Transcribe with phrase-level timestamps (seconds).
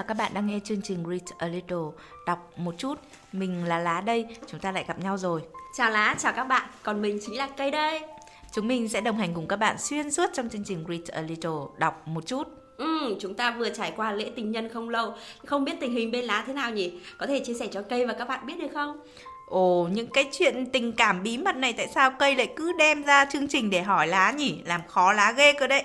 [0.00, 2.94] Chào các bạn đang nghe chương trình Read a Little, đọc một chút.
[3.32, 5.42] Mình là Lá đây, chúng ta lại gặp nhau rồi.
[5.76, 8.00] Chào Lá, chào các bạn, còn mình chính là Cây đây.
[8.52, 11.20] Chúng mình sẽ đồng hành cùng các bạn xuyên suốt trong chương trình Read a
[11.20, 12.48] Little, đọc một chút.
[12.76, 15.14] Ừ, chúng ta vừa trải qua lễ tình nhân không lâu,
[15.46, 17.00] không biết tình hình bên Lá thế nào nhỉ?
[17.18, 19.00] Có thể chia sẻ cho Cây và các bạn biết được không?
[19.46, 23.02] Ồ, những cái chuyện tình cảm bí mật này tại sao cây lại cứ đem
[23.02, 24.60] ra chương trình để hỏi lá nhỉ?
[24.64, 25.84] Làm khó lá ghê cơ đấy.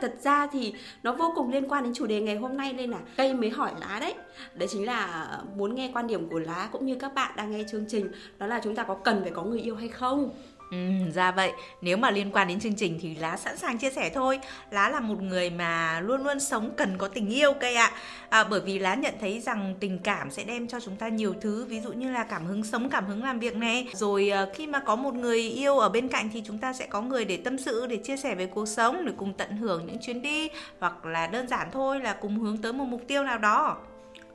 [0.00, 2.90] Thật ra thì nó vô cùng liên quan đến chủ đề ngày hôm nay nên
[2.90, 4.14] là cây mới hỏi lá đấy.
[4.54, 7.64] Đấy chính là muốn nghe quan điểm của lá cũng như các bạn đang nghe
[7.70, 10.30] chương trình, đó là chúng ta có cần phải có người yêu hay không?
[10.70, 10.78] Ừ,
[11.14, 11.52] ra vậy.
[11.80, 14.40] Nếu mà liên quan đến chương trình thì Lá sẵn sàng chia sẻ thôi.
[14.70, 17.92] Lá là một người mà luôn luôn sống cần có tình yêu cây ạ.
[18.28, 21.34] À, bởi vì Lá nhận thấy rằng tình cảm sẽ đem cho chúng ta nhiều
[21.40, 21.64] thứ.
[21.68, 23.88] Ví dụ như là cảm hứng sống, cảm hứng làm việc này.
[23.92, 26.86] Rồi à, khi mà có một người yêu ở bên cạnh thì chúng ta sẽ
[26.86, 29.86] có người để tâm sự, để chia sẻ về cuộc sống, để cùng tận hưởng
[29.86, 30.48] những chuyến đi.
[30.80, 33.76] Hoặc là đơn giản thôi là cùng hướng tới một mục tiêu nào đó.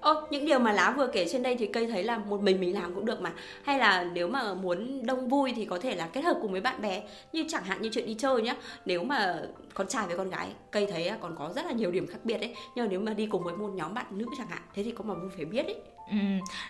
[0.01, 2.59] Ô, những điều mà lá vừa kể trên đây thì cây thấy là một mình
[2.59, 3.33] mình làm cũng được mà.
[3.63, 6.61] Hay là nếu mà muốn đông vui thì có thể là kết hợp cùng với
[6.61, 7.03] bạn bè.
[7.33, 9.41] Như chẳng hạn như chuyện đi chơi nhá Nếu mà
[9.73, 12.37] con trai với con gái cây thấy còn có rất là nhiều điểm khác biệt
[12.37, 14.83] đấy Nhưng mà nếu mà đi cùng với một nhóm bạn nữ chẳng hạn Thế
[14.83, 15.75] thì có mà vui phải biết đấy
[16.09, 16.17] Ừ,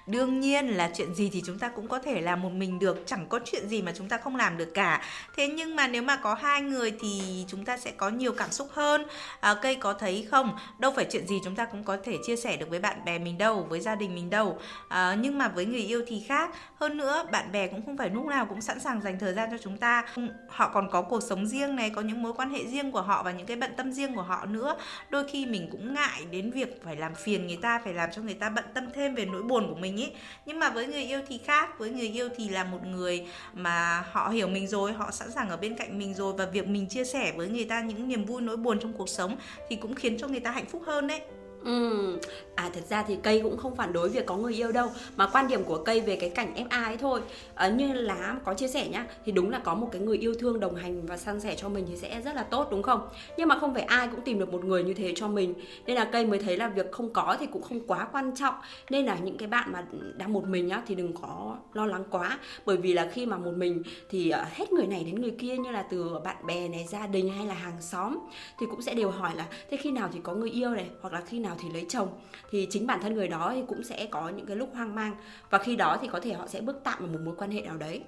[0.08, 3.04] đương nhiên là chuyện gì thì chúng ta cũng có thể làm một mình được
[3.06, 5.02] chẳng có chuyện gì mà chúng ta không làm được cả.
[5.36, 8.52] Thế nhưng mà nếu mà có hai người thì chúng ta sẽ có nhiều cảm
[8.52, 9.06] xúc hơn.
[9.40, 10.58] À, cây có thấy không?
[10.80, 13.20] Đâu phải chuyện gì chúng ta cũng có thể chia sẻ được với bạn bè
[13.20, 14.60] mình đâu với gia đình mình đâu.
[14.90, 16.50] À, nhưng mà với người yêu thì khác.
[16.76, 19.52] Hơn nữa bạn bè cũng không phải lúc nào cũng sẵn sàng dành thời gian
[19.52, 20.06] cho chúng ta.
[20.48, 23.23] Họ còn có cuộc sống riêng này có những mối quan hệ riêng của họ
[23.23, 24.76] và những cái bận tâm riêng của họ nữa.
[25.10, 28.22] Đôi khi mình cũng ngại đến việc phải làm phiền người ta phải làm cho
[28.22, 30.11] người ta bận tâm thêm về nỗi buồn của mình ấy.
[30.45, 34.04] nhưng mà với người yêu thì khác, với người yêu thì là một người mà
[34.11, 36.87] họ hiểu mình rồi, họ sẵn sàng ở bên cạnh mình rồi và việc mình
[36.87, 39.37] chia sẻ với người ta những niềm vui, nỗi buồn trong cuộc sống
[39.70, 41.21] thì cũng khiến cho người ta hạnh phúc hơn đấy
[41.64, 42.17] Ừ,
[42.55, 45.27] à thật ra thì cây cũng không phản đối việc có người yêu đâu Mà
[45.27, 47.21] quan điểm của cây về cái cảnh FA ấy thôi.
[47.55, 50.33] À, Như lá có chia sẻ nhá Thì đúng là có một cái người yêu
[50.39, 53.08] thương đồng hành và san sẻ cho mình thì sẽ rất là tốt đúng không?
[53.37, 55.53] Nhưng mà không phải ai cũng tìm được một người như thế cho mình.
[55.86, 58.53] Nên là cây mới thấy là việc không có thì cũng không quá quan trọng.
[58.89, 59.86] Nên là những cái bạn mà
[60.17, 62.39] đang một mình nhá Thì đừng có lo lắng quá.
[62.65, 65.58] Bởi vì là khi mà một mình thì ờ, hết người này đến người kia
[65.58, 68.17] Như là từ bạn bè này, gia đình hay là hàng xóm
[68.59, 70.89] Thì cũng sẽ đều hỏi là Thế khi nào thì có người yêu này?
[71.02, 72.08] Hoặc là khi nào nào thì lấy chồng
[72.52, 75.15] thì chính bản thân người đó thì cũng sẽ có những cái lúc hoang mang
[75.49, 77.61] và khi đó thì có thể họ sẽ bước tạm vào một mối quan hệ
[77.61, 78.02] nào đấy.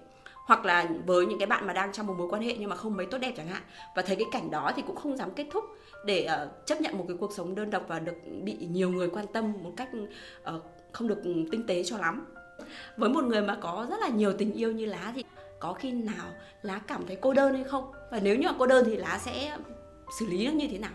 [0.46, 2.76] Hoặc là với những cái bạn mà đang trong một mối quan hệ nhưng mà
[2.76, 3.62] không mấy tốt đẹp chẳng hạn.
[3.96, 5.64] Và thấy cái cảnh đó thì cũng không dám kết thúc
[6.06, 9.10] để uh, chấp nhận một cái cuộc sống đơn độc và được bị nhiều người
[9.10, 9.90] quan tâm một cách
[10.56, 11.22] uh, không được
[11.52, 12.26] tinh tế cho lắm.
[12.98, 15.24] Với một người mà có rất là nhiều tình yêu như lá thì
[15.60, 16.28] có khi nào
[16.62, 17.92] lá cảm thấy cô đơn hay không?
[18.12, 19.58] Và nếu như là cô đơn thì lá sẽ
[20.20, 20.92] xử lý nó như thế nào?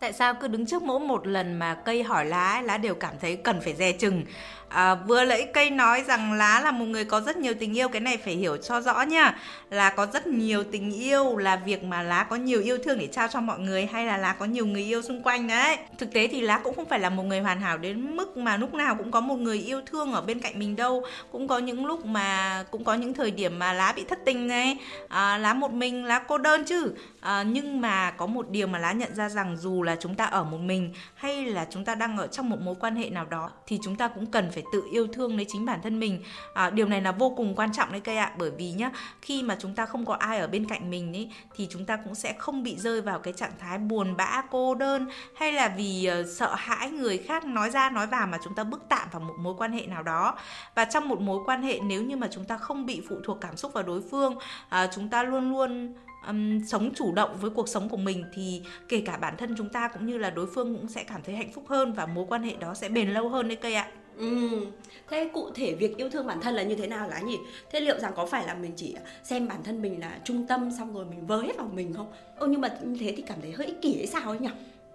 [0.00, 2.94] Tại sao cứ đứng trước mỗi một lần mà cây hỏi lá ấy, lá đều
[2.94, 4.24] cảm thấy cần phải dè chừng?
[4.68, 7.88] À, vừa lấy cây nói rằng lá là một người có rất nhiều tình yêu
[7.88, 9.38] cái này phải hiểu cho rõ nha
[9.70, 13.06] là có rất nhiều tình yêu là việc mà lá có nhiều yêu thương để
[13.06, 15.76] trao cho mọi người hay là lá có nhiều người yêu xung quanh đấy?
[15.98, 18.56] Thực tế thì lá cũng không phải là một người hoàn hảo đến mức mà
[18.56, 21.02] lúc nào cũng có một người yêu thương ở bên cạnh mình đâu.
[21.32, 24.48] Cũng có những lúc mà cũng có những thời điểm mà lá bị thất tình
[24.48, 24.76] này.
[25.08, 28.78] À, lá một mình lá cô đơn chứ à, nhưng mà có một điều mà
[28.78, 31.94] lá nhận ra rằng dù là chúng ta ở một mình hay là chúng ta
[31.94, 34.62] đang ở trong một mối quan hệ nào đó thì chúng ta cũng cần phải
[34.72, 36.22] tự yêu thương lấy chính bản thân mình.
[36.54, 38.90] À, điều này là vô cùng quan trọng đấy cây ạ bởi vì nhá
[39.22, 41.96] khi mà chúng ta không có ai ở bên cạnh mình ấy thì chúng ta
[41.96, 45.06] cũng sẽ không bị rơi vào cái trạng thái buồn bã cô đơn
[45.36, 48.64] hay là vì uh, sợ hãi người khác nói ra nói vào mà chúng ta
[48.64, 50.38] bước tạm vào một mối quan hệ nào đó.
[50.74, 53.38] Và trong một mối quan hệ nếu như mà chúng ta không bị phụ thuộc
[53.40, 55.94] cảm xúc vào đối phương uh, chúng ta luôn luôn
[56.28, 59.68] um, sống chủ động với cuộc sống của mình thì kể cả bản thân chúng
[59.68, 62.26] ta cũng như là đối phương cũng sẽ cảm thấy hạnh phúc hơn và mối
[62.28, 63.88] quan hệ đó sẽ bền lâu hơn đấy cây ạ
[64.18, 64.66] Ừ.
[65.10, 67.38] Thế cụ thể việc yêu thương bản thân là như thế nào lá nhỉ?
[67.70, 68.94] Thế liệu rằng có phải là mình chỉ
[69.24, 72.12] xem bản thân mình là trung tâm xong rồi mình vớ hết vào mình không?
[72.38, 74.48] Ô nhưng mà như thế thì cảm thấy hơi ích kỷ hay sao ấy nhỉ?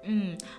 [0.04, 0.12] Ừ,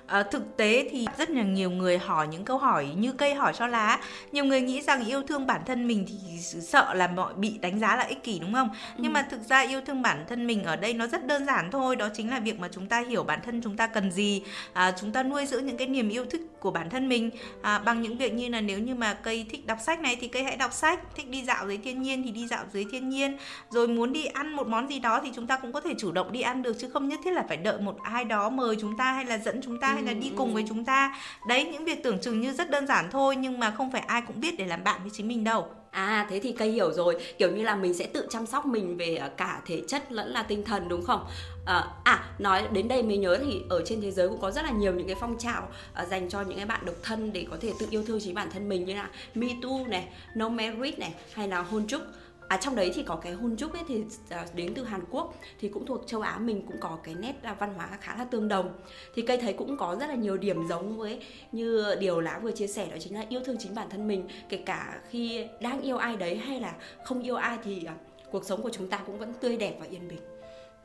[0.07, 3.53] à, thực tế thì rất là nhiều người hỏi những câu hỏi như cây hỏi
[3.57, 4.01] cho lá.
[4.33, 7.79] Nhiều người nghĩ rằng yêu thương bản thân mình thì sợ là mọi bị đánh
[7.79, 8.69] giá là ích kỷ đúng không?
[8.69, 8.99] Ừ.
[8.99, 11.71] nhưng mà thực ra yêu thương bản thân mình ở đây nó rất đơn giản
[11.71, 11.97] thôi.
[11.97, 14.43] Đó chính là việc mà chúng ta hiểu bản thân chúng ta cần gì.
[14.73, 17.31] À, chúng ta nuôi dưỡng những cái niềm yêu thích của bản thân mình.
[17.63, 20.29] À, bằng những việc như là nếu như mà cây thích đọc sách này thì
[20.29, 21.01] cây hãy đọc sách.
[21.17, 23.37] Thích đi dạo dưới thiên nhiên thì đi dạo dưới thiên nhiên.
[23.71, 26.13] Rồi muốn đi ăn một món gì đó thì chúng ta cũng có thể chủ
[26.13, 28.77] động đi ăn được chứ không nhất thiết là phải đợi một ai đó mời
[28.81, 31.17] chúng ta hay là dẫn chúng ta hay là đi cùng với chúng ta?
[31.49, 34.23] Đấy những việc tưởng chừng như rất đơn giản thôi nhưng mà không phải ai
[34.27, 35.67] cũng biết để làm bạn với chính mình đâu.
[35.91, 38.97] À thế thì cây hiểu rồi, kiểu như là mình sẽ tự chăm sóc mình
[38.97, 41.27] về ờ, cả thể chất lẫn là tinh thần đúng không?
[41.67, 44.65] À, à nói đến đây mới nhớ thì ở trên thế giới cũng có rất
[44.65, 45.69] là nhiều những cái phong trào
[46.03, 48.35] uh, dành cho những cái bạn độc thân để có thể tự yêu thương chính
[48.35, 52.03] bản thân mình như là Me Too này, No Marriage này hay là hôn trúc
[52.49, 55.69] à trong đấy thì có cái trúc ấy thì à, đến từ Hàn Quốc thì
[55.69, 58.49] cũng thuộc châu Á mình cũng có cái nét à, văn hóa khá là tương
[58.49, 58.73] đồng.
[59.15, 61.21] Thì cây thấy cũng có rất là nhiều điểm giống với
[61.53, 64.29] như điều lá vừa chia sẻ đó chính là yêu thương chính bản thân mình
[64.49, 66.75] kể cả khi đang yêu ai đấy hay là
[67.05, 67.95] không yêu ai thì à,
[68.31, 70.21] cuộc sống của chúng ta cũng vẫn tươi đẹp và yên bình.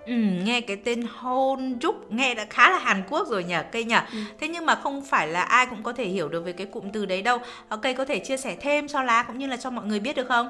[0.05, 0.13] Ừ,
[0.45, 3.95] nghe cái tên hôn trúc nghe đã khá là Hàn Quốc rồi nhỉ cây nhỉ?
[4.11, 4.17] Ừ.
[4.39, 6.91] thế nhưng mà không phải là ai cũng có thể hiểu được về cái cụm
[6.93, 7.37] từ đấy đâu.
[7.81, 10.15] Cây có thể chia sẻ thêm cho lá cũng như là cho mọi người biết
[10.15, 10.49] được không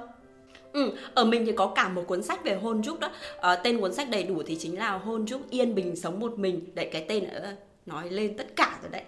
[0.73, 3.11] Ừ, ở mình thì có cả một cuốn sách về hôn trúc đó.
[3.41, 6.39] À, tên cuốn sách đầy đủ thì chính là hôn trúc yên bình sống một
[6.39, 6.75] mình.
[6.75, 7.29] Đấy cái tên
[7.85, 9.03] nói lên tất cả rồi đấy.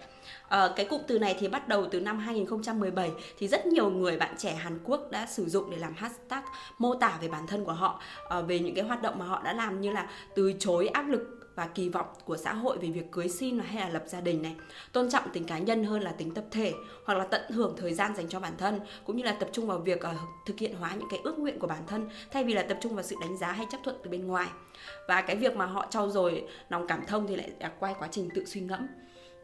[0.50, 4.18] À, cái cụm từ này thì bắt đầu từ năm 2017 thì rất nhiều người
[4.18, 6.44] bạn trẻ Hàn Quốc đã sử dụng để làm hashtag
[6.78, 9.42] mô tả về bản thân của họ à, về những cái hoạt động mà họ
[9.44, 12.90] đã làm như là từ chối áp lực và kỳ vọng của xã hội về
[12.90, 14.56] việc cưới xin hay là lập gia đình này.
[14.92, 16.74] Tôn trọng tính cá nhân hơn là tính tập thể
[17.06, 19.68] hoặc là tận hưởng thời gian dành cho bản thân cũng như là tập trung
[19.68, 20.16] vào việc uh,
[20.46, 22.96] thực hiện hóa những cái ước nguyện của bản thân thay vì là tập trung
[22.96, 24.48] vào sự đánh giá hay chấp thuận từ bên ngoài.
[25.08, 28.30] Và cái việc mà họ trau dồi lòng cảm thông thì lại quay quá trình
[28.36, 28.88] tự suy ngẫm.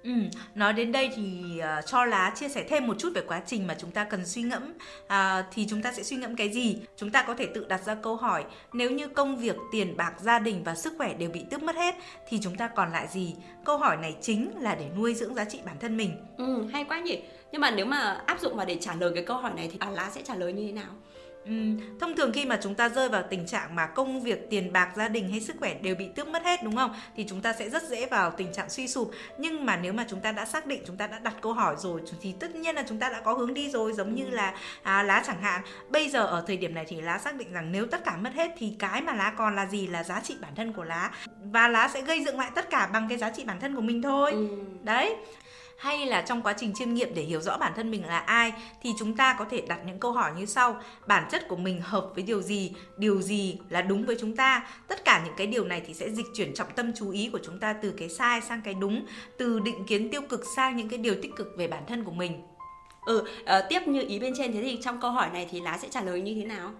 [0.07, 0.13] Ừ,
[0.55, 3.67] nói đến đây thì uh, cho lá chia sẻ thêm một chút về quá trình
[3.67, 4.73] mà chúng ta cần suy ngẫm.
[5.03, 6.77] Uh, thì chúng ta sẽ suy ngẫm cái gì?
[6.97, 8.43] Chúng ta có thể tự đặt ra câu hỏi
[8.73, 11.75] nếu như công việc tiền bạc gia đình và sức khỏe đều bị tước mất
[11.75, 11.95] hết
[12.29, 13.35] thì chúng ta còn lại gì?
[13.65, 16.11] Câu hỏi này chính là để nuôi dưỡng giá trị bản thân mình.
[16.37, 17.21] Ừ hay quá nhỉ.
[17.51, 19.77] Nhưng mà nếu mà áp dụng vào để trả lời cái câu hỏi này thì
[19.79, 20.89] à, lá sẽ trả lời như thế nào?
[21.99, 24.91] Thông thường khi mà chúng ta rơi vào tình trạng mà công việc, tiền bạc,
[24.95, 26.95] gia đình hay sức khỏe đều bị tước mất hết đúng không?
[27.15, 29.11] Thì chúng ta sẽ rất dễ vào tình trạng suy sụp.
[29.37, 31.75] Nhưng mà nếu mà chúng ta đã xác định, chúng ta đã đặt câu hỏi
[31.77, 33.93] rồi thì tất nhiên là chúng ta đã có hướng đi rồi.
[33.93, 34.53] Giống như là
[34.83, 35.61] à, lá chẳng hạn.
[35.89, 38.33] Bây giờ ở thời điểm này thì lá xác định rằng nếu tất cả mất
[38.33, 41.11] hết thì cái mà lá còn là gì là giá trị bản thân của lá
[41.43, 43.81] và lá sẽ gây dựng lại tất cả bằng cái giá trị bản thân của
[43.81, 44.31] mình thôi.
[44.31, 44.47] Ừ.
[44.83, 45.15] Đấy
[45.77, 48.53] hay là trong quá trình chiêm nghiệm để hiểu rõ bản thân mình là ai
[48.83, 50.81] thì chúng ta có thể đặt những câu hỏi như sau.
[51.07, 52.73] Bản chất của mình hợp với điều gì?
[52.97, 54.67] Điều gì là đúng với chúng ta?
[54.87, 57.39] Tất cả những cái điều này thì sẽ dịch chuyển trọng tâm chú ý của
[57.43, 59.05] chúng ta từ cái sai sang cái đúng
[59.37, 62.11] từ định kiến tiêu cực sang những cái điều tích cực về bản thân của
[62.11, 62.41] mình.
[63.05, 65.77] Ừ uh, tiếp như ý bên trên thế thì trong câu hỏi này thì lá
[65.77, 66.71] sẽ trả lời như thế nào?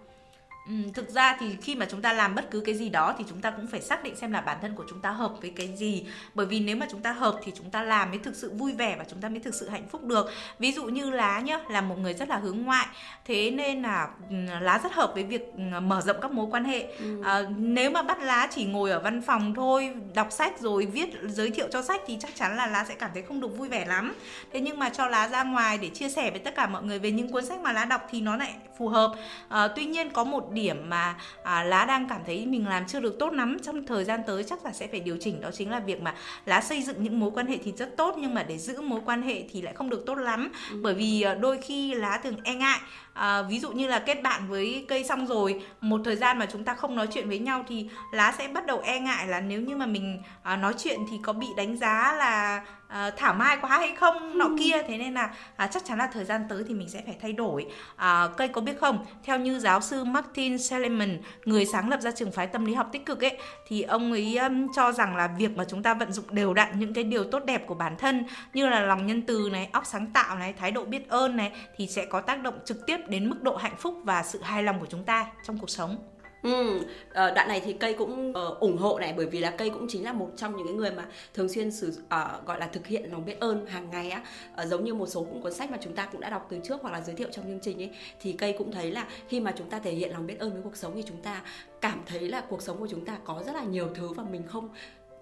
[0.68, 3.24] Ừ, thực ra thì khi mà chúng ta làm bất cứ cái gì đó thì
[3.30, 5.54] chúng ta cũng phải xác định xem là bản thân của chúng ta hợp với
[5.56, 6.06] cái gì.
[6.34, 8.74] Bởi vì nếu mà chúng ta hợp thì chúng ta làm mới thực sự vui
[8.74, 10.32] vẻ và chúng ta mới thực sự hạnh phúc được.
[10.60, 12.88] Ví dụ như lá nhá là một người rất là hướng ngoại.
[13.26, 16.64] Thế nên là ừ, lá rất hợp với việc ừ, mở rộng các mối quan
[16.64, 16.88] hệ.
[17.00, 17.22] Ừ.
[17.24, 21.10] à, nếu mà bắt lá chỉ ngồi ở văn phòng thôi đọc sách rồi viết
[21.28, 23.68] giới thiệu cho sách thì chắc chắn là lá sẽ cảm thấy không được vui
[23.70, 24.14] vẻ lắm.
[24.54, 27.00] Thế nhưng mà cho lá ra ngoài để chia sẻ với tất cả mọi người
[27.00, 29.14] về những cuốn sách mà lá đọc thì nó lại phù hợp.
[29.50, 33.00] À, tuy nhiên có một điểm mà à, lá đang cảm thấy mình làm chưa
[33.00, 35.72] được tốt lắm trong thời gian tới chắc là sẽ phải điều chỉnh đó chính
[35.72, 36.16] là việc mà
[36.46, 39.02] lá xây dựng những mối quan hệ thì rất tốt nhưng mà để giữ mối
[39.06, 40.80] quan hệ thì lại không được tốt lắm ừ.
[40.82, 42.80] bởi vì à, đôi khi lá thường e ngại
[43.14, 46.46] à, ví dụ như là kết bạn với cây xong rồi một thời gian mà
[46.52, 49.42] chúng ta không nói chuyện với nhau thì lá sẽ bắt đầu e ngại là
[49.42, 53.34] nếu như mà mình à, nói chuyện thì có bị đánh giá là à, thảo
[53.34, 54.56] mai quá hay không nọ ừ.
[54.60, 54.84] kia.
[54.88, 57.34] Thế nên là à, chắc chắn là thời gian tới thì mình sẽ phải thay
[57.34, 57.66] đổi.
[57.96, 59.06] À, cây có biết không?
[59.24, 62.90] Theo như giáo sư Martin Seligman người sáng lập ra trường phái tâm lý học
[62.92, 66.12] tích cực ấy thì ông ấy um, cho rằng là việc mà chúng ta vận
[66.12, 69.22] dụng đều đặn những cái điều tốt đẹp của bản thân như là lòng nhân
[69.22, 72.44] từ này óc sáng tạo này thái độ biết ơn này thì sẽ có tác
[72.44, 75.28] động trực tiếp đến mức độ hạnh phúc và sự hài lòng của chúng ta
[75.44, 75.98] trong cuộc sống
[76.44, 76.80] Ừ,
[77.14, 79.88] ờ, đoạn này thì cây cũng uh, ủng hộ này bởi vì là cây cũng
[79.90, 82.88] chính là một trong những cái người mà thường xuyên sử uh, gọi là thực
[82.88, 84.24] hiện lòng biết ơn hàng ngày á.
[84.62, 86.82] Uh, giống như một số cuốn sách mà chúng ta cũng đã đọc từ trước
[86.82, 89.54] hoặc là giới thiệu trong chương trình ấy thì cây cũng thấy là khi mà
[89.58, 91.42] chúng ta thể hiện lòng biết ơn với cuộc sống thì chúng ta
[91.82, 94.44] cảm thấy là cuộc sống của chúng ta có rất là nhiều thứ và mình
[94.48, 94.70] không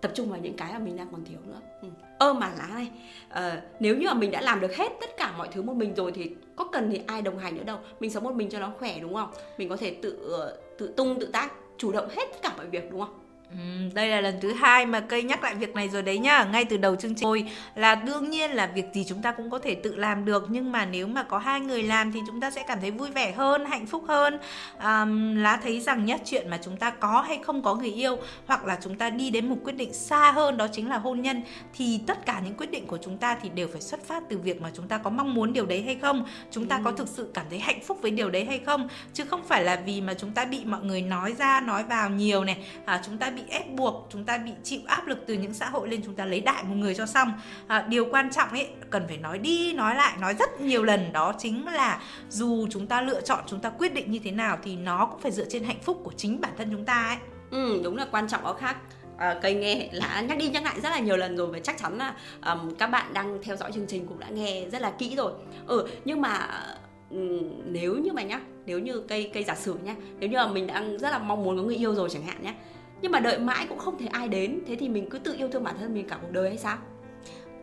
[0.02, 1.62] tập trung vào những cái mà mình đang còn thiếu nữa.
[1.82, 1.88] Ừ.
[2.18, 2.92] ơ mà lá này
[3.30, 5.96] uh, nếu như mà mình đã làm được hết tất cả mọi thứ một mình
[5.96, 7.78] rồi thì có cần thì ai đồng hành nữa đâu.
[8.00, 9.30] Mình sống một mình cho nó khỏe đúng không?
[9.58, 10.38] Mình có thể tự
[10.78, 13.25] tự tung tự tác chủ động hết tất cả mọi việc đúng không?
[13.52, 13.58] Ừ,
[13.94, 16.44] đây là lần thứ hai mà cây nhắc lại việc này rồi đấy nhá.
[16.44, 19.50] Ngay từ đầu chương trình rồi là đương nhiên là việc gì chúng ta cũng
[19.50, 22.42] có thể tự làm được nhưng mà nếu mà có hai người làm thì chúng
[22.42, 24.38] ta sẽ cảm thấy vui vẻ hơn hạnh phúc hơn.
[24.78, 28.18] À, lá thấy rằng nhất chuyện mà chúng ta có hay không có người yêu
[28.46, 31.22] hoặc là chúng ta đi đến một quyết định xa hơn đó chính là hôn
[31.22, 31.42] nhân
[31.74, 34.38] thì tất cả những quyết định của chúng ta thì đều phải xuất phát từ
[34.38, 36.82] việc mà chúng ta có mong muốn điều đấy hay không chúng ta ừ.
[36.86, 38.88] có thực sự cảm thấy hạnh phúc với điều đấy hay không.
[39.14, 42.10] Chứ không phải là vì mà chúng ta bị mọi người nói ra nói vào
[42.10, 45.34] nhiều này à, chúng ta bị ép buộc chúng ta bị chịu áp lực từ
[45.34, 47.34] những xã hội lên chúng ta lấy đại một người cho xong.
[47.68, 51.14] À, điều quan trọng ấy cần phải nói đi nói lại nói rất nhiều lần.
[51.14, 54.58] Đó chính là dù chúng ta lựa chọn chúng ta quyết định như thế nào
[54.64, 57.18] thì nó cũng phải dựa trên hạnh phúc của chính bản thân chúng ta ấy.
[57.52, 58.78] Ừ đúng là quan trọng có khác.
[59.18, 61.78] À, cây nghe là nhắc đi nhắc lại rất là nhiều lần rồi và chắc
[61.78, 64.92] chắn là um, các bạn đang theo dõi chương trình cũng đã nghe rất là
[65.00, 65.32] kỹ rồi.
[65.68, 66.50] Ừ nhưng mà
[67.66, 70.68] nếu như mà nhá nếu như cây cây giả sử nhá nếu như mà mình
[70.68, 72.54] đang rất là mong muốn có người yêu rồi chẳng hạn nhá
[73.02, 74.60] nhưng mà đợi mãi cũng không thể ai đến.
[74.68, 76.78] Thế thì mình cứ tự yêu thương bản thân mình cả cuộc đời hay sao?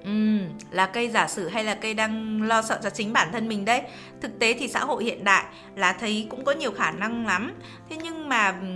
[0.05, 0.39] Ừ,
[0.71, 3.65] là cây giả sử hay là cây đang lo sợ cho chính bản thân mình
[3.65, 3.83] đấy.
[4.21, 5.45] Thực tế thì xã hội hiện đại
[5.77, 7.55] là thấy cũng có nhiều khả năng lắm.
[7.91, 8.67] Thế nhưng mà ừ,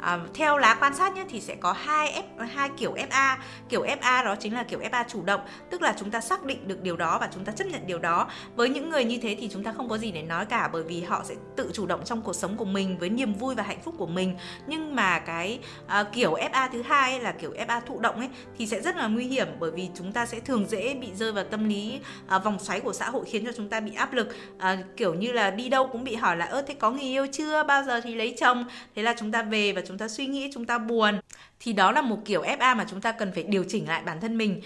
[0.00, 3.36] à, theo lá quan sát nhé thì sẽ có hai F, hai kiểu FA
[3.68, 5.40] Kiểu FA đó chính là kiểu FA chủ động
[5.70, 7.98] Tức là chúng ta xác định được điều đó và chúng ta chấp nhận điều
[7.98, 8.28] đó.
[8.56, 10.82] Với những người như thế thì chúng ta không có gì để nói cả Bởi
[10.82, 13.62] vì họ sẽ tự chủ động trong cuộc sống của mình với niềm vui và
[13.62, 14.36] hạnh phúc của mình.
[14.66, 18.28] Nhưng mà cái à, kiểu FA thứ hai là kiểu FA thụ động ấy
[18.58, 21.32] Thì sẽ rất là nguy hiểm bởi vì chúng ta sẽ thường dễ bị rơi
[21.32, 24.12] vào tâm lý à, vòng xoáy của xã hội khiến cho chúng ta bị áp
[24.12, 24.28] lực.
[24.58, 27.26] À, kiểu như là đi đâu cũng bị hỏi là ơ thế có người yêu
[27.32, 27.64] chưa?
[27.64, 28.64] Bao giờ thì lấy chồng?
[28.94, 31.20] Thế là chúng ta về và chúng ta suy nghĩ, chúng ta buồn,
[31.60, 34.20] thì đó là một kiểu FA mà chúng ta cần phải điều chỉnh lại bản
[34.20, 34.60] thân mình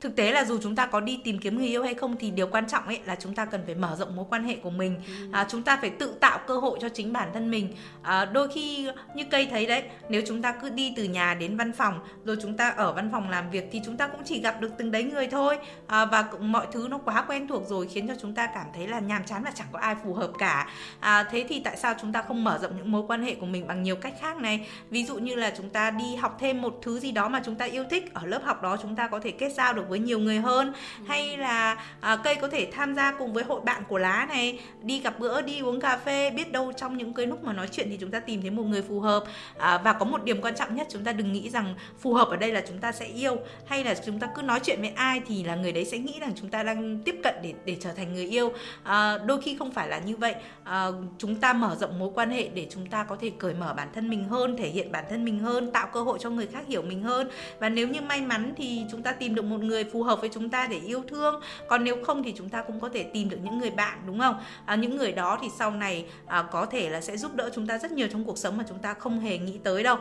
[0.00, 2.30] thực tế là dù chúng ta có đi tìm kiếm người yêu hay không thì
[2.30, 4.70] điều quan trọng ấy là chúng ta cần phải mở rộng mối quan hệ của
[4.70, 5.12] mình ừ.
[5.32, 8.48] à, chúng ta phải tự tạo cơ hội cho chính bản thân mình à, đôi
[8.48, 12.00] khi như cây thấy đấy nếu chúng ta cứ đi từ nhà đến văn phòng
[12.24, 14.70] rồi chúng ta ở văn phòng làm việc thì chúng ta cũng chỉ gặp được
[14.78, 18.14] từng đấy người thôi à, và mọi thứ nó quá quen thuộc rồi khiến cho
[18.20, 20.68] chúng ta cảm thấy là nhàm chán và chẳng có ai phù hợp cả
[21.00, 23.46] à, thế thì tại sao chúng ta không mở rộng những mối quan hệ của
[23.46, 26.62] mình bằng nhiều cách khác này ví dụ như là chúng ta đi học thêm
[26.62, 29.08] một thứ gì đó mà chúng ta yêu thích ở lớp học đó chúng ta
[29.08, 30.72] có thể kết giao được với nhiều người hơn.
[31.06, 34.60] Hay là à, cây có thể tham gia cùng với hội bạn của lá này
[34.82, 37.68] đi gặp bữa đi uống cà phê biết đâu trong những cái lúc mà nói
[37.72, 39.24] chuyện thì chúng ta tìm thấy một người phù hợp.
[39.58, 42.28] À, và có một điểm quan trọng nhất chúng ta đừng nghĩ rằng phù hợp
[42.28, 44.90] ở đây là chúng ta sẽ yêu hay là chúng ta cứ nói chuyện với
[44.90, 47.76] ai thì là người đấy sẽ nghĩ rằng chúng ta đang tiếp cận để để
[47.80, 48.52] trở thành người yêu.
[48.82, 50.34] À, đôi khi không phải là như vậy.
[50.64, 50.86] À,
[51.18, 53.88] chúng ta mở rộng mối quan hệ để chúng ta có thể cởi mở bản
[53.94, 56.66] thân mình hơn thể hiện bản thân mình hơn tạo cơ hội cho người khác
[56.68, 57.28] hiểu mình hơn.
[57.58, 60.30] Và nếu như may mắn thì chúng ta tìm được một người phù hợp với
[60.32, 61.40] chúng ta để yêu thương.
[61.68, 64.18] Còn nếu không thì chúng ta cũng có thể tìm được những người bạn đúng
[64.18, 64.40] không?
[64.66, 67.66] À, những người đó thì sau này à, có thể là sẽ giúp đỡ chúng
[67.66, 69.96] ta rất nhiều trong cuộc sống mà chúng ta không hề nghĩ tới đâu.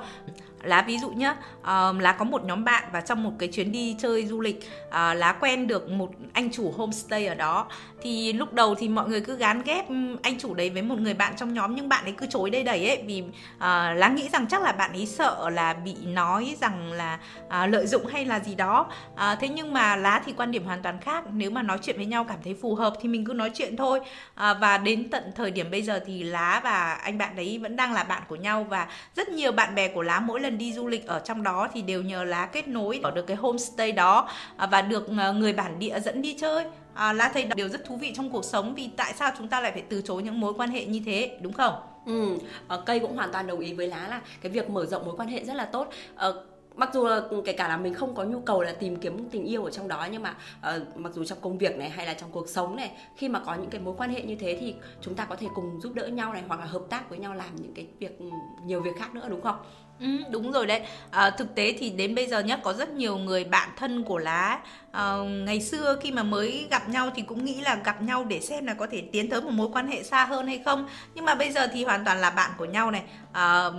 [0.63, 3.71] Lá ví dụ nhá à, lá có một nhóm bạn và trong một cái chuyến
[3.71, 7.67] đi chơi du lịch à, lá quen được một anh chủ homestay ở đó
[8.01, 10.99] thì lúc đầu thì mọi người cứ gán ghép ừ, anh chủ đấy với một
[10.99, 13.23] người bạn trong nhóm nhưng bạn ấy cứ chối đây đẩy ấy vì
[13.59, 17.19] à, lá nghĩ rằng chắc là bạn ấy sợ là bị nói rằng là
[17.49, 18.87] à, lợi dụng hay là gì đó.
[19.15, 21.23] À, thế nhưng nhưng mà lá thì quan điểm hoàn toàn khác.
[21.33, 23.77] Nếu mà nói chuyện với nhau cảm thấy phù hợp thì mình cứ nói chuyện
[23.77, 23.99] thôi.
[24.35, 27.75] À, và đến tận thời điểm bây giờ thì lá và anh bạn đấy vẫn
[27.75, 30.73] đang là bạn của nhau và rất nhiều bạn bè của lá mỗi lần đi
[30.73, 33.91] du lịch ở trong đó thì đều nhờ lá kết nối ở được cái homestay
[33.91, 36.65] đó à, và được à, người bản địa dẫn đi chơi.
[36.93, 39.61] À, lá thấy điều rất thú vị trong cuộc sống vì tại sao chúng ta
[39.61, 41.73] lại phải từ chối những mối quan hệ như thế đúng không?
[42.05, 45.05] Ừ ờ, cây cũng hoàn toàn đồng ý với lá là cái việc mở rộng
[45.05, 45.89] mối quan hệ rất là tốt.
[46.15, 46.43] Ờ,
[46.77, 49.45] mặc dù là kể cả là mình không có nhu cầu là tìm kiếm tình
[49.45, 50.35] yêu ở trong đó nhưng mà
[50.75, 53.39] uh, mặc dù trong công việc này hay là trong cuộc sống này khi mà
[53.39, 55.93] có những cái mối quan hệ như thế thì chúng ta có thể cùng giúp
[55.93, 58.25] đỡ nhau này hoặc là hợp tác với nhau làm những cái việc ừ,
[58.65, 59.55] nhiều việc khác nữa đúng không?
[59.99, 60.81] Ừ, đúng rồi đấy.
[61.11, 64.17] À, thực tế thì đến bây giờ nhá có rất nhiều người bạn thân của
[64.17, 64.59] lá
[64.91, 68.39] à, ngày xưa khi mà mới gặp nhau thì cũng nghĩ là gặp nhau để
[68.39, 70.87] xem là có thể tiến tới một mối quan hệ xa hơn hay không.
[71.15, 73.03] Nhưng mà bây giờ thì hoàn toàn là bạn của nhau này.
[73.33, 73.69] À,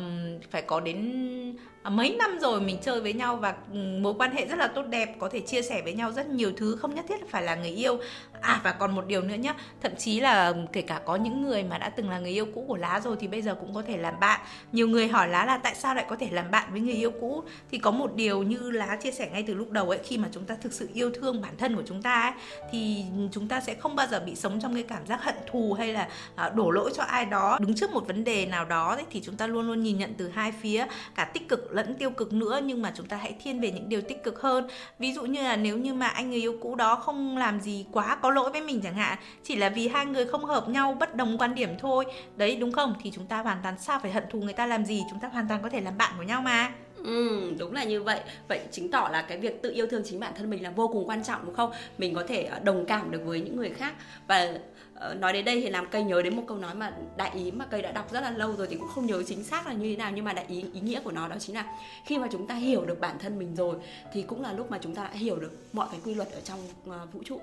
[0.51, 4.33] phải có đến À, mấy năm rồi mình chơi với nhau và ừ, mối quan
[4.33, 6.95] hệ rất là tốt đẹp có thể chia sẻ với nhau rất nhiều thứ không
[6.95, 7.99] nhất thiết phải là người yêu.
[8.41, 11.43] À và còn một điều nữa nhé thậm chí là ừ, kể cả có những
[11.43, 13.75] người mà đã từng là người yêu cũ của lá rồi thì bây giờ cũng
[13.75, 14.41] có thể làm bạn.
[14.73, 17.11] Nhiều người hỏi lá là tại sao lại có thể làm bạn với người yêu
[17.21, 17.43] cũ?
[17.71, 20.29] Thì có một điều như lá chia sẻ ngay từ lúc đầu ấy khi mà
[20.33, 22.33] chúng ta thực sự yêu thương bản thân của chúng ta ấy
[22.73, 25.73] thì chúng ta sẽ không bao giờ bị sống trong cái cảm giác hận thù
[25.73, 27.59] hay là à, đổ lỗi cho ai đó.
[27.61, 30.15] Đứng trước một vấn đề nào đó ấy, thì chúng ta luôn luôn nhìn nhận
[30.19, 33.35] từ hai phía cả tích cực lẫn tiêu cực nữa nhưng mà chúng ta hãy
[33.43, 34.69] thiên về những điều tích cực hơn.
[34.99, 37.87] Ví dụ như là nếu như mà anh người yêu cũ đó không làm gì
[37.93, 40.97] quá có lỗi với mình chẳng hạn chỉ là vì hai người không hợp nhau
[41.01, 42.05] bất đồng quan điểm thôi.
[42.37, 42.95] Đấy đúng không?
[43.03, 45.03] Thì chúng ta hoàn toàn sao phải hận thù người ta làm gì?
[45.11, 46.73] Chúng ta hoàn toàn có thể làm bạn của nhau mà.
[47.05, 48.21] Ừ, đúng là như vậy.
[48.49, 50.89] Vậy chứng tỏ là cái việc tự yêu thương chính bản thân mình là vô
[50.89, 51.73] cùng quan trọng đúng không?
[51.99, 53.95] Mình có thể ờ, đồng cảm được với những người khác.
[54.27, 54.59] Và
[55.01, 57.51] Ờ, nói đến đây thì làm cây nhớ đến một câu nói mà đại ý
[57.51, 59.73] mà cây đã đọc rất là lâu rồi thì cũng không nhớ chính xác là
[59.73, 61.65] như thế nào nhưng mà đại ý ý nghĩa của nó đó chính là
[62.05, 63.77] khi mà chúng ta hiểu được bản thân mình rồi
[64.13, 66.41] thì cũng là lúc mà chúng ta đã hiểu được mọi cái quy luật ở
[66.45, 67.41] trong uh, vũ trụ.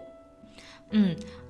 [0.91, 1.00] Ừ,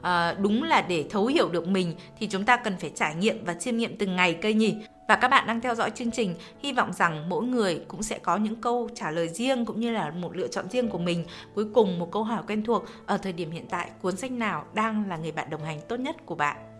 [0.01, 3.45] à, đúng là để thấu hiểu được mình thì chúng ta cần phải trải nghiệm
[3.45, 4.75] và chiêm nghiệm từng ngày cây nhỉ.
[5.07, 8.19] Và các bạn đang theo dõi chương trình, hy vọng rằng mỗi người cũng sẽ
[8.19, 11.25] có những câu trả lời riêng cũng như là một lựa chọn riêng của mình.
[11.55, 14.65] Cuối cùng một câu hỏi quen thuộc, ở thời điểm hiện tại cuốn sách nào
[14.73, 16.74] đang là người bạn đồng hành tốt nhất của bạn?